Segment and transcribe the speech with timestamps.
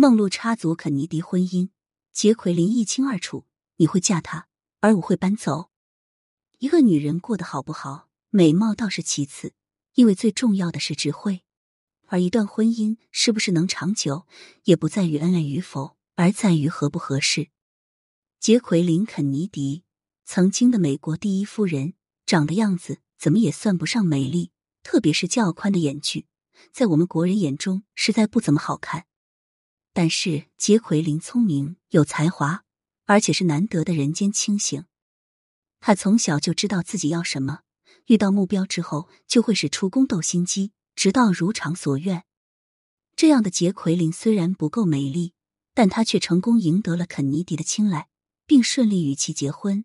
[0.00, 1.70] 梦露插足肯尼迪婚姻，
[2.12, 3.46] 杰奎琳一清二楚。
[3.78, 4.46] 你会嫁他，
[4.78, 5.70] 而我会搬走。
[6.58, 9.54] 一个女人过得好不好，美貌倒是其次，
[9.94, 11.42] 因为最重要的是智慧。
[12.06, 14.24] 而一段婚姻是不是能长久，
[14.62, 17.48] 也不在于恩爱与否，而在于合不合适。
[18.38, 19.82] 杰奎琳·肯尼迪，
[20.24, 21.94] 曾经的美国第一夫人，
[22.24, 24.52] 长的样子怎么也算不上美丽，
[24.84, 26.28] 特别是较宽的眼距，
[26.70, 29.07] 在我们国人眼中实在不怎么好看。
[29.98, 32.62] 但是杰奎琳聪明有才华，
[33.06, 34.84] 而且是难得的人间清醒。
[35.80, 37.62] 她从小就知道自己要什么，
[38.06, 40.70] 遇到目标之后就会使出宫斗心机。
[40.94, 42.22] 直到如偿所愿，
[43.16, 45.32] 这样的杰奎琳虽然不够美丽，
[45.74, 48.08] 但她却成功赢得了肯尼迪的青睐，
[48.46, 49.84] 并顺利与其结婚。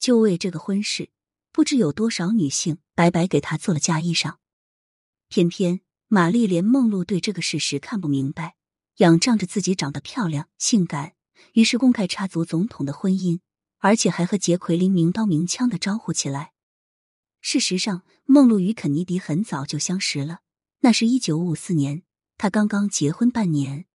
[0.00, 1.10] 就为这个婚事，
[1.52, 4.34] 不知有多少女性白白给他做了嫁衣裳。
[5.28, 8.56] 偏偏玛丽莲·梦露对这个事实看不明白，
[8.98, 11.14] 仰仗着自己长得漂亮、性感，
[11.54, 13.40] 于是公开插足总统的婚姻，
[13.78, 16.52] 而且还和杰奎琳明刀明枪的招呼起来。
[17.40, 20.40] 事实上，梦露与肯尼迪很早就相识了。
[20.80, 22.02] 那是一九五四年，
[22.38, 23.86] 他刚刚结婚半年，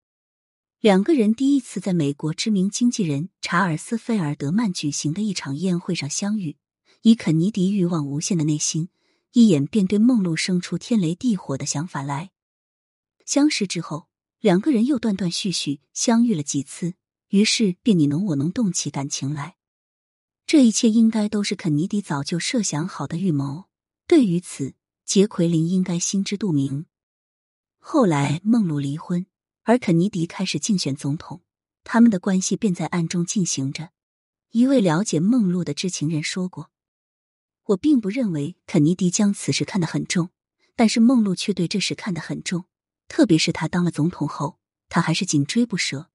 [0.79, 6.57] 两个人第一次在美国知名经纪人查尔斯·费尔德曼举行的一场宴会上相遇。
[7.03, 8.89] 以肯尼迪欲望无限的内心，
[9.31, 12.31] 一眼便对梦露生出天雷地火的想法来。
[13.25, 14.08] 相识之后，
[14.39, 16.93] 两个人又断断续续相遇了几次，
[17.29, 19.57] 于是便你侬我侬，动起感情来。
[20.45, 23.65] 这一切应该都是肯尼迪早就设想好的预谋。
[24.07, 26.85] 对于此，杰奎琳应该心知肚明。
[27.77, 29.25] 后来，梦露离婚，
[29.63, 31.41] 而肯尼迪开始竞选总统，
[31.83, 33.89] 他们的关系便在暗中进行着。
[34.51, 36.71] 一位了解梦露的知情人说过
[37.67, 40.29] ：“我并不认为肯尼迪将此事看得很重，
[40.77, 42.65] 但是梦露却对这事看得很重。
[43.09, 44.57] 特别是他当了总统后，
[44.87, 46.09] 他还是紧追不舍。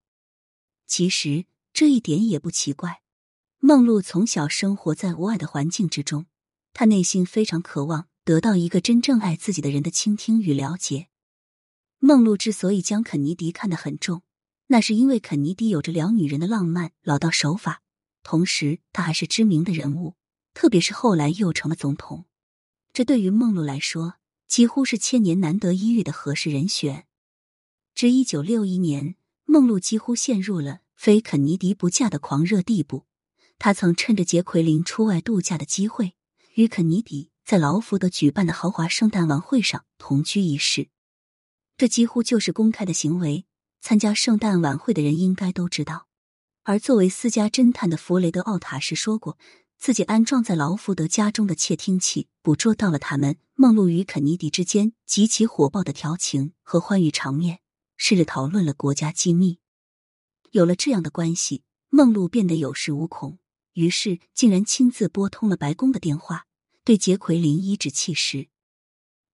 [0.86, 3.02] 其实这一点也不奇怪。
[3.58, 6.24] 梦露从小生活在无爱的环境之中，
[6.72, 11.08] 他内心非常渴望。”得到一个真正爱自己的人的倾听与了解。
[11.98, 14.22] 梦露之所以将肯尼迪看得很重，
[14.68, 17.82] 那是因为肯尼迪有着撩女人的浪漫老道手法，
[18.22, 20.14] 同时他还是知名的人物，
[20.54, 22.24] 特别是后来又成了总统，
[22.94, 24.14] 这对于梦露来说
[24.46, 27.06] 几乎是千年难得一遇的合适人选。
[27.94, 33.06] 至一九六一年，梦露几乎陷入了非肯尼迪不嫁的狂热地步。
[33.58, 36.14] 他曾趁着杰奎琳出外度假的机会，
[36.54, 37.30] 与肯尼迪。
[37.44, 40.88] 在劳福德举办的豪华圣诞晚会上同居一室，
[41.76, 43.44] 这几乎就是公开的行为。
[43.82, 46.06] 参加圣诞晚会的人应该都知道。
[46.62, 49.36] 而作为私家侦探的弗雷德·奥塔什说过，
[49.84, 57.60] 自己安装在劳福德家中的窃听器捕捉到了他们梦露与肯尼迪之间极其火爆的调情和欢愉场面，
[57.98, 59.58] 甚至讨论了国家机密。
[60.52, 63.38] 有了这样的关系，梦露变得有恃无恐，
[63.74, 66.46] 于是竟然亲自拨通了白宫的电话。
[66.82, 68.48] 对杰奎琳颐指气使，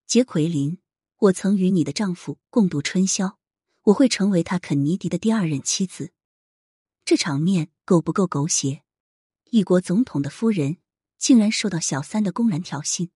[0.05, 0.79] 杰奎琳，
[1.19, 3.37] 我曾与你的丈夫共度春宵，
[3.83, 6.11] 我会成为他肯尼迪的第二任妻子。
[7.05, 8.83] 这场面够不够狗血？
[9.51, 10.77] 一国总统的夫人
[11.17, 13.09] 竟然受到小三的公然挑衅。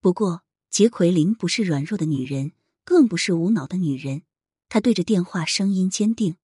[0.00, 2.50] 不过，杰奎琳不是软弱的女人，
[2.84, 4.22] 更不是无脑的女人。
[4.68, 6.34] 她对着电话声音坚定：“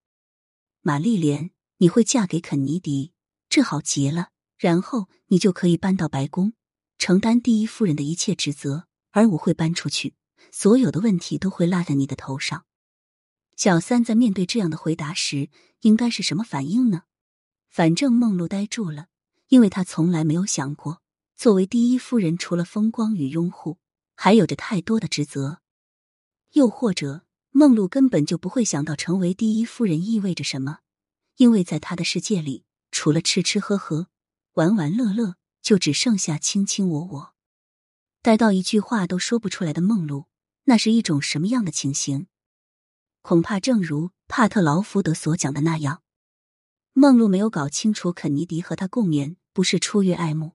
[0.82, 3.12] 玛丽莲，你会嫁给肯尼迪，
[3.48, 4.28] 这好极了。
[4.56, 6.52] 然后你就可以搬到白宫。”
[6.96, 10.14] 承担第一夫人的一切职责，而我会搬出去，
[10.52, 12.66] 所有的问题都会落在你的头上。
[13.56, 17.02] 小三在面对这样的回答时，应该是什么反应呢？
[17.72, 19.06] 反正梦露呆住了，
[19.49, 21.00] 因为她从来没有想过，
[21.34, 23.78] 作为第一夫人，除了风光与拥护，
[24.15, 25.62] 还有着太多的职责。
[26.53, 30.81] 又或者，梦露根本就不会想到成为第一夫人意味着什么，
[31.38, 34.09] 因为在她的世界里，除了吃吃喝喝、
[34.53, 35.37] 玩玩乐乐。
[35.62, 37.34] 就只剩下卿卿我我，
[38.21, 40.27] 待到一句话都说不出来的梦露，
[40.65, 42.27] 那是一种什么样的情形？
[43.21, 46.02] 恐怕正如帕特劳福德所讲的那样，
[46.94, 50.53] 梦露没有搞清楚肯尼迪和他共眠不是出于爱慕，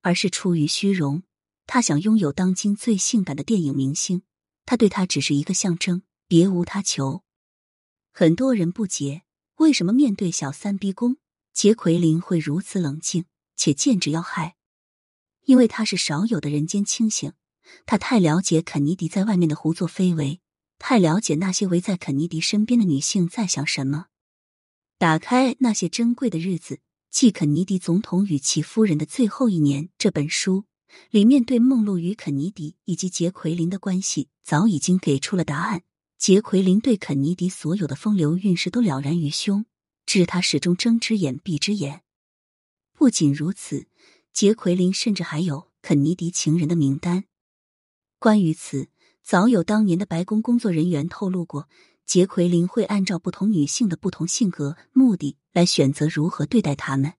[0.00, 1.24] 而是出于虚荣。
[1.66, 4.22] 他想拥有当今最性感的电影明星，
[4.64, 7.24] 他对他只是一个象征，别无他求。
[8.12, 9.22] 很多人不解，
[9.56, 11.16] 为什么面对小三逼宫，
[11.52, 13.24] 杰奎琳会如此冷静？
[13.56, 14.56] 且剑指要害，
[15.44, 17.32] 因为他是少有的人间清醒。
[17.86, 20.40] 他太了解肯尼迪在外面的胡作非为，
[20.78, 24.06] 太了解那些围在肯尼迪身边的女性在想什么。
[25.02, 26.78] 打开那些珍贵的日子，
[27.10, 30.62] 即肯尼迪总统与其夫人的最后一年这本书，
[31.10, 35.82] 里面对梦露与肯尼迪以及杰奎琳的关系早已经给出了答案。
[36.18, 39.66] 杰奎琳对肯尼迪所有的风流韵事都了然于胸，
[40.06, 42.02] 致他始终睁只眼闭只眼。
[42.92, 43.88] 不仅如此，
[44.32, 47.24] 杰奎琳甚至还有肯尼迪情人的名单。
[48.20, 48.88] 关于此，
[49.20, 51.68] 早有当年的白宫工作人员透露过，
[52.12, 57.14] 杰奎琳会按照不同女性的不同性格、目的来选择如何对待他们。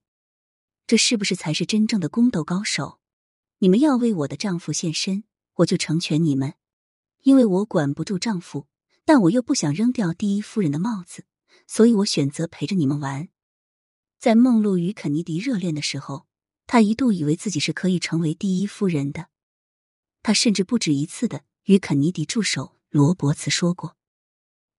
[0.86, 3.00] 这是不是才是真正的宫斗高手？
[3.58, 5.24] 你们要为我的丈夫献身，
[5.54, 6.54] 我就成全你们，
[7.22, 8.68] 因为我管不住丈夫。
[9.04, 11.24] 但我又不想扔掉第一夫人的帽子，
[11.66, 13.28] 所以我选择陪着你们玩。
[14.20, 16.28] 在梦露与肯尼迪热恋的时候，
[16.68, 19.26] 他一度以为自己是可以成为第一夫人的。
[20.22, 23.96] 他甚至不止一次的与肯尼迪助手罗伯茨说过：“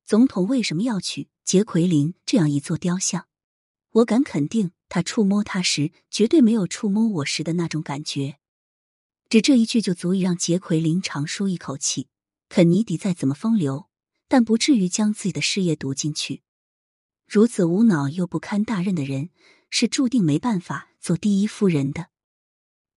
[0.06, 3.28] 总统为什么要娶杰奎琳这样一座雕像？
[3.92, 8.38] 我敢肯定，他触摸她时绝对没有触摸我时的那种感觉。”
[9.30, 12.08] 只这一句就足以让杰奎琳长舒一口气。
[12.48, 13.90] 肯尼迪再怎么风流。
[14.28, 16.42] 但不至于将自己的事业赌进去。
[17.28, 19.30] 如此无脑又不堪大任的人，
[19.70, 22.08] 是注定没办法做第一夫人的。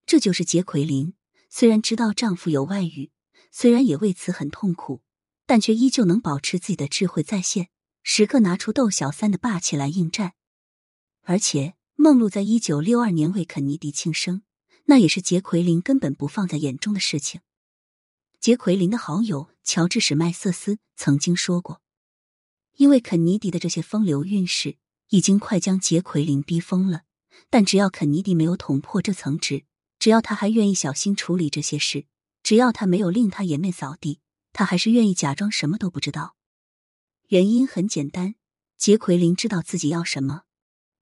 [0.07, 1.13] 这就是杰奎琳。
[1.51, 3.11] 虽然知道丈夫有外遇，
[3.51, 5.03] 虽然也为此很痛苦，
[5.49, 7.71] 但却依旧能保持自己的智慧在线，
[8.03, 10.35] 时刻拿出斗小三的霸气来应战。
[11.23, 14.43] 而且，梦露在一九六二年为肯尼迪庆生，
[14.85, 17.41] 那也是杰奎琳根本不放在眼中的事情。
[18.39, 21.81] 杰奎琳的好友乔治史麦瑟斯曾经说过
[22.77, 24.77] ：“因为肯尼迪的这些风流韵事
[25.09, 27.05] 已经快将杰奎琳逼疯了，
[27.49, 29.65] 但只要肯尼迪没有捅破这层纸，
[29.99, 32.05] 只要他还愿意小心处理这些事，
[32.43, 34.21] 只要他没有令他颜面扫地，
[34.59, 36.35] 他还是愿意假装什么都不知道。
[37.29, 38.35] 原因很简单，
[38.77, 40.43] 杰奎琳知道自己要什么，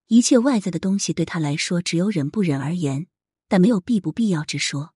[0.09, 3.07] 一切外在的东西对他来说只有忍不忍而言，
[3.49, 4.93] 但没有必不必要之说。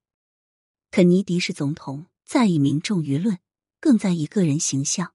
[0.90, 3.38] 肯尼迪是总统。”在意民众舆论，
[3.80, 5.14] 更在意个人形象。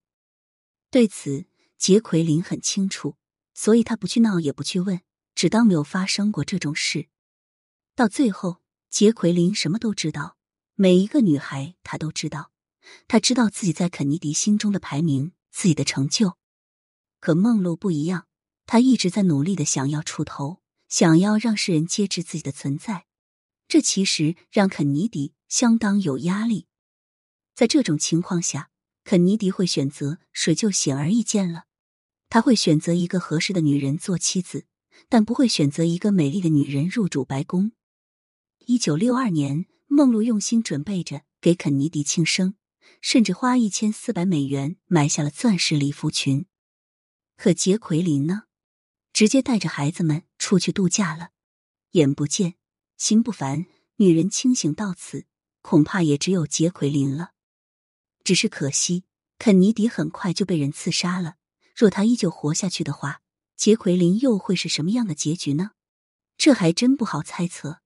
[0.89, 1.45] 对此，
[1.77, 3.15] 杰奎琳很清楚，
[3.53, 5.01] 所以他不去闹，也不去问，
[5.35, 7.09] 只当没有发生过这种事。
[7.93, 10.35] 到最后，杰奎琳什么都知道，
[10.73, 12.51] 每一个女孩她都知道，
[13.07, 16.37] 他知道自己在肯尼迪心中的排名，自己的成就。
[17.19, 18.27] 可梦露不一样，
[18.65, 23.05] 她一直在努力的想要出头，想要让世人皆知自己的存在。
[23.67, 26.67] 这其实让肯尼迪相当有压力。
[27.55, 28.69] 在这种情况下，
[29.03, 31.65] 肯尼迪会选择谁就显而易见了。
[32.29, 34.65] 他会选择一个合适的女人做妻子，
[35.09, 37.71] 但不会选择一个美丽的女人入主白宫。
[38.65, 42.55] 一九六二年，梦露用心准备着给肯尼迪庆生，
[43.01, 46.45] 甚至花一千四百美元买下了钻石礼服裙。
[47.37, 48.43] 可杰奎琳呢？
[49.11, 51.29] 直接带着孩子们出去度假了。
[51.91, 52.55] 眼不见
[52.97, 53.65] 心不烦，
[53.97, 55.25] 女人清醒到此，
[55.61, 57.31] 恐怕也只有杰奎琳了。
[58.23, 59.05] 只是可惜，
[59.37, 61.35] 肯尼迪很快就被人刺杀了。
[61.75, 63.21] 若他依旧活下去的话，
[63.55, 65.71] 杰奎琳又会是什么样的结局呢？
[66.37, 67.81] 这还真不好猜测。